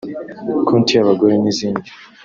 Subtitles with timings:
[0.67, 1.89] konti y’abagore n’izindi